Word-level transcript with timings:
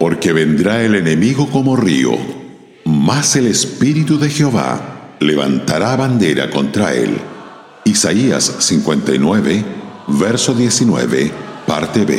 porque 0.00 0.32
vendrá 0.32 0.82
el 0.82 0.94
enemigo 0.94 1.50
como 1.50 1.76
río, 1.76 2.12
mas 2.86 3.36
el 3.36 3.46
Espíritu 3.46 4.18
de 4.18 4.30
Jehová 4.30 5.16
levantará 5.20 5.94
bandera 5.94 6.48
contra 6.48 6.94
él. 6.94 7.18
Isaías 7.84 8.44
59, 8.60 9.62
verso 10.08 10.54
19, 10.54 11.30
parte 11.66 12.06
B. 12.06 12.18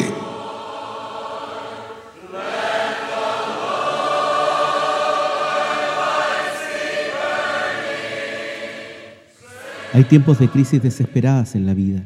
Hay 9.93 10.04
tiempos 10.04 10.38
de 10.38 10.49
crisis 10.49 10.84
desesperadas 10.84 11.55
en 11.55 11.66
la 11.66 11.73
vida, 11.73 12.04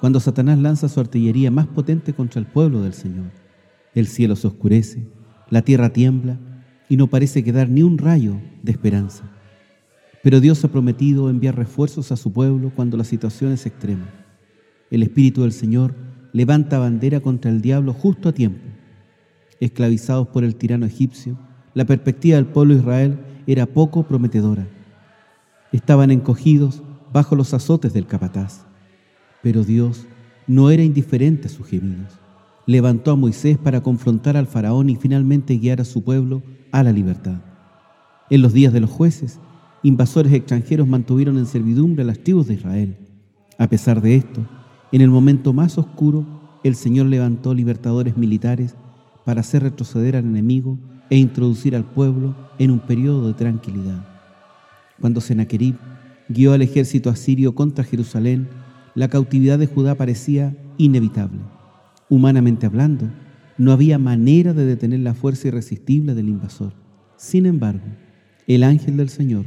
cuando 0.00 0.18
Satanás 0.18 0.58
lanza 0.58 0.88
su 0.88 0.98
artillería 0.98 1.52
más 1.52 1.68
potente 1.68 2.12
contra 2.12 2.40
el 2.40 2.46
pueblo 2.46 2.82
del 2.82 2.92
Señor. 2.92 3.45
El 3.96 4.08
cielo 4.08 4.36
se 4.36 4.46
oscurece, 4.46 5.08
la 5.48 5.62
tierra 5.62 5.90
tiembla 5.90 6.38
y 6.86 6.98
no 6.98 7.06
parece 7.06 7.42
quedar 7.42 7.70
ni 7.70 7.82
un 7.82 7.96
rayo 7.96 8.36
de 8.62 8.70
esperanza. 8.70 9.24
Pero 10.22 10.38
Dios 10.40 10.62
ha 10.64 10.68
prometido 10.68 11.30
enviar 11.30 11.56
refuerzos 11.56 12.12
a 12.12 12.16
su 12.16 12.30
pueblo 12.30 12.70
cuando 12.76 12.98
la 12.98 13.04
situación 13.04 13.52
es 13.52 13.64
extrema. 13.64 14.06
El 14.90 15.02
Espíritu 15.02 15.42
del 15.42 15.52
Señor 15.52 15.94
levanta 16.34 16.78
bandera 16.78 17.20
contra 17.20 17.50
el 17.50 17.62
diablo 17.62 17.94
justo 17.94 18.28
a 18.28 18.34
tiempo. 18.34 18.66
Esclavizados 19.60 20.28
por 20.28 20.44
el 20.44 20.56
tirano 20.56 20.84
egipcio, 20.84 21.38
la 21.72 21.86
perspectiva 21.86 22.36
del 22.36 22.46
pueblo 22.46 22.74
de 22.74 22.80
Israel 22.80 23.18
era 23.46 23.64
poco 23.64 24.02
prometedora. 24.02 24.68
Estaban 25.72 26.10
encogidos 26.10 26.82
bajo 27.14 27.34
los 27.34 27.54
azotes 27.54 27.94
del 27.94 28.06
capataz. 28.06 28.66
Pero 29.42 29.64
Dios 29.64 30.04
no 30.46 30.70
era 30.70 30.82
indiferente 30.82 31.46
a 31.46 31.50
sus 31.50 31.66
gemidos. 31.66 32.25
Levantó 32.66 33.12
a 33.12 33.16
Moisés 33.16 33.58
para 33.58 33.80
confrontar 33.80 34.36
al 34.36 34.48
faraón 34.48 34.90
y 34.90 34.96
finalmente 34.96 35.56
guiar 35.56 35.80
a 35.80 35.84
su 35.84 36.02
pueblo 36.02 36.42
a 36.72 36.82
la 36.82 36.92
libertad. 36.92 37.40
En 38.28 38.42
los 38.42 38.52
días 38.52 38.72
de 38.72 38.80
los 38.80 38.90
jueces, 38.90 39.38
invasores 39.84 40.32
extranjeros 40.32 40.88
mantuvieron 40.88 41.38
en 41.38 41.46
servidumbre 41.46 42.02
a 42.02 42.06
las 42.06 42.18
tribus 42.18 42.48
de 42.48 42.54
Israel. 42.54 42.96
A 43.56 43.68
pesar 43.68 44.02
de 44.02 44.16
esto, 44.16 44.44
en 44.90 45.00
el 45.00 45.10
momento 45.10 45.52
más 45.52 45.78
oscuro, 45.78 46.26
el 46.64 46.74
Señor 46.74 47.06
levantó 47.06 47.54
libertadores 47.54 48.16
militares 48.16 48.74
para 49.24 49.40
hacer 49.40 49.62
retroceder 49.62 50.16
al 50.16 50.24
enemigo 50.24 50.76
e 51.08 51.18
introducir 51.18 51.76
al 51.76 51.84
pueblo 51.84 52.34
en 52.58 52.72
un 52.72 52.80
periodo 52.80 53.28
de 53.28 53.34
tranquilidad. 53.34 54.04
Cuando 55.00 55.20
Sennacherib 55.20 55.76
guió 56.28 56.52
al 56.52 56.62
ejército 56.62 57.10
asirio 57.10 57.54
contra 57.54 57.84
Jerusalén, 57.84 58.48
la 58.96 59.08
cautividad 59.08 59.58
de 59.58 59.66
Judá 59.66 59.94
parecía 59.94 60.56
inevitable. 60.78 61.55
Humanamente 62.08 62.66
hablando, 62.66 63.10
no 63.58 63.72
había 63.72 63.98
manera 63.98 64.52
de 64.52 64.64
detener 64.64 65.00
la 65.00 65.14
fuerza 65.14 65.48
irresistible 65.48 66.14
del 66.14 66.28
invasor. 66.28 66.72
Sin 67.16 67.46
embargo, 67.46 67.86
el 68.46 68.62
ángel 68.62 68.96
del 68.96 69.08
Señor 69.08 69.46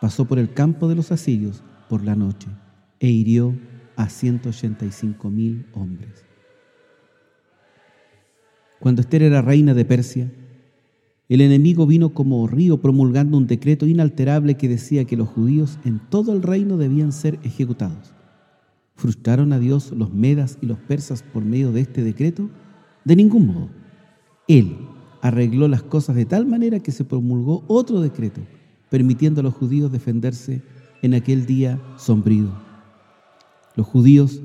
pasó 0.00 0.24
por 0.24 0.38
el 0.38 0.52
campo 0.52 0.88
de 0.88 0.94
los 0.94 1.12
asirios 1.12 1.62
por 1.88 2.04
la 2.04 2.14
noche 2.14 2.48
e 3.00 3.08
hirió 3.08 3.54
a 3.96 4.08
185 4.08 5.30
mil 5.30 5.66
hombres. 5.72 6.24
Cuando 8.78 9.02
Esther 9.02 9.22
era 9.22 9.42
reina 9.42 9.74
de 9.74 9.84
Persia, 9.84 10.32
el 11.28 11.42
enemigo 11.42 11.86
vino 11.86 12.14
como 12.14 12.46
río 12.46 12.80
promulgando 12.80 13.36
un 13.36 13.46
decreto 13.46 13.86
inalterable 13.86 14.56
que 14.56 14.68
decía 14.68 15.04
que 15.04 15.16
los 15.16 15.28
judíos 15.28 15.78
en 15.84 16.00
todo 16.08 16.32
el 16.32 16.42
reino 16.42 16.76
debían 16.78 17.12
ser 17.12 17.38
ejecutados. 17.42 18.14
¿Frustraron 19.00 19.54
a 19.54 19.58
Dios 19.58 19.92
los 19.92 20.12
medas 20.12 20.58
y 20.60 20.66
los 20.66 20.78
persas 20.78 21.22
por 21.22 21.42
medio 21.42 21.72
de 21.72 21.80
este 21.80 22.04
decreto? 22.04 22.50
De 23.02 23.16
ningún 23.16 23.46
modo. 23.46 23.70
Él 24.46 24.76
arregló 25.22 25.68
las 25.68 25.82
cosas 25.82 26.16
de 26.16 26.26
tal 26.26 26.44
manera 26.44 26.80
que 26.80 26.92
se 26.92 27.06
promulgó 27.06 27.64
otro 27.66 28.02
decreto, 28.02 28.42
permitiendo 28.90 29.40
a 29.40 29.42
los 29.42 29.54
judíos 29.54 29.90
defenderse 29.90 30.60
en 31.00 31.14
aquel 31.14 31.46
día 31.46 31.80
sombrío. 31.96 32.50
Los 33.74 33.86
judíos 33.86 34.42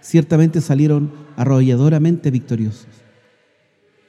ciertamente 0.00 0.60
salieron 0.60 1.10
arrolladoramente 1.36 2.30
victoriosos. 2.30 2.86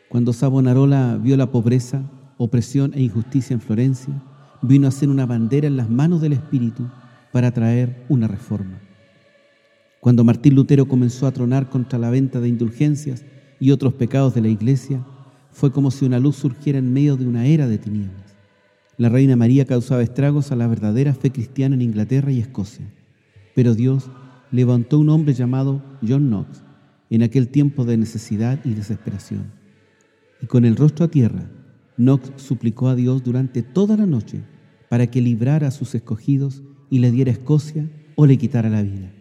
Cuando 0.09 0.31
Savonarola 0.31 1.17
vio 1.17 1.37
la 1.37 1.49
pobreza, 1.49 2.03
opresión 2.37 2.91
e 2.93 3.01
injusticia 3.01 3.55
en 3.55 3.61
Florencia, 3.61 4.13
vino 4.61 4.87
a 4.87 4.91
ser 4.91 5.09
una 5.09 5.25
bandera 5.25 5.65
en 5.65 5.75
las 5.75 5.89
manos 5.89 6.21
del 6.21 6.33
Espíritu 6.33 6.87
para 7.31 7.49
traer 7.51 8.05
una 8.09 8.27
reforma. 8.27 8.86
Cuando 9.99 10.23
Martín 10.23 10.55
Lutero 10.55 10.87
comenzó 10.87 11.27
a 11.27 11.31
tronar 11.31 11.69
contra 11.69 11.99
la 11.99 12.09
venta 12.09 12.39
de 12.39 12.49
indulgencias 12.49 13.25
y 13.59 13.71
otros 13.71 13.93
pecados 13.93 14.33
de 14.35 14.41
la 14.41 14.47
Iglesia, 14.49 15.05
fue 15.51 15.71
como 15.71 15.91
si 15.91 16.05
una 16.05 16.19
luz 16.19 16.35
surgiera 16.35 16.79
en 16.79 16.93
medio 16.93 17.17
de 17.17 17.25
una 17.25 17.47
era 17.47 17.67
de 17.67 17.77
tinieblas. 17.77 18.35
La 18.97 19.09
Reina 19.09 19.35
María 19.35 19.65
causaba 19.65 20.03
estragos 20.03 20.51
a 20.51 20.55
la 20.55 20.67
verdadera 20.67 21.13
fe 21.13 21.31
cristiana 21.31 21.75
en 21.75 21.81
Inglaterra 21.81 22.31
y 22.31 22.39
Escocia, 22.39 22.85
pero 23.55 23.73
Dios 23.73 24.09
levantó 24.51 24.99
un 24.99 25.09
hombre 25.09 25.33
llamado 25.33 25.83
John 26.07 26.27
Knox 26.27 26.63
en 27.09 27.23
aquel 27.23 27.47
tiempo 27.47 27.85
de 27.85 27.97
necesidad 27.97 28.59
y 28.65 28.73
desesperación. 28.73 29.51
Y 30.41 30.45
con 30.45 30.65
el 30.65 30.75
rostro 30.75 31.05
a 31.05 31.07
tierra, 31.09 31.49
Knox 31.97 32.31
suplicó 32.35 32.89
a 32.89 32.95
Dios 32.95 33.23
durante 33.23 33.63
toda 33.63 33.97
la 33.97 34.05
noche 34.05 34.43
para 34.89 35.07
que 35.07 35.21
librara 35.21 35.67
a 35.67 35.71
sus 35.71 35.95
escogidos 35.95 36.63
y 36.89 36.99
le 36.99 37.11
diera 37.11 37.31
Escocia 37.31 37.89
o 38.15 38.25
le 38.25 38.37
quitara 38.37 38.69
la 38.69 38.83
vida. 38.83 39.11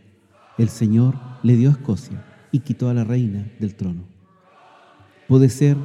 El 0.59 0.69
Señor 0.71 1.15
le 1.43 1.57
dio 1.57 1.69
a 1.69 1.73
Escocia 1.73 2.25
y 2.51 2.61
quitó 2.61 2.89
a 2.89 2.95
la 2.95 3.05
reina 3.05 3.47
del 3.61 3.75
trono. 3.75 4.05
Puede 5.29 5.51
ser 5.51 5.77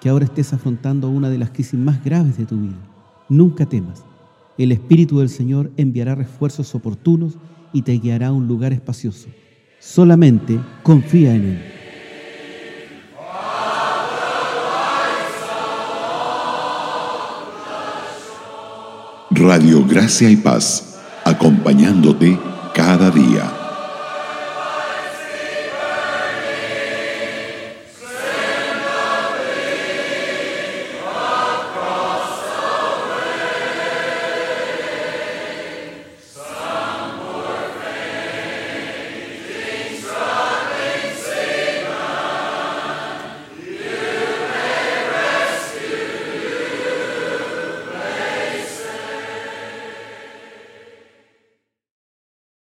que 0.00 0.08
ahora 0.08 0.26
estés 0.26 0.52
afrontando 0.52 1.08
una 1.08 1.30
de 1.30 1.38
las 1.38 1.50
crisis 1.50 1.78
más 1.78 2.04
graves 2.04 2.36
de 2.36 2.44
tu 2.44 2.60
vida. 2.60 2.78
Nunca 3.28 3.66
temas. 3.66 4.04
El 4.58 4.72
Espíritu 4.72 5.20
del 5.20 5.30
Señor 5.30 5.70
enviará 5.76 6.14
refuerzos 6.14 6.74
oportunos 6.74 7.38
y 7.72 7.82
te 7.82 7.92
guiará 7.92 8.28
a 8.28 8.32
un 8.32 8.46
lugar 8.46 8.72
espacioso. 8.72 9.28
Solamente 9.78 10.58
confía 10.82 11.34
en 11.34 11.44
Él. 11.44 11.62
Radio 19.30 19.86
Gracia 19.86 20.28
y 20.28 20.36
Paz, 20.36 21.00
acompañándote 21.24 22.38
cada 22.74 23.10
día. 23.10 23.59